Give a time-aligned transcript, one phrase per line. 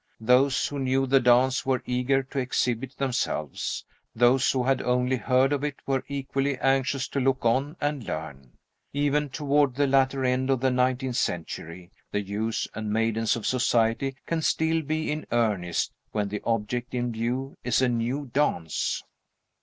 [0.19, 3.85] Those who knew the dance were eager to exhibit themselves.
[4.15, 8.53] Those who had only heard of it were equally anxious to look on and learn.
[8.93, 14.15] Even toward the latter end of the nineteenth century the youths and maidens of Society
[14.25, 19.03] can still be in earnest when the object in view is a new dance.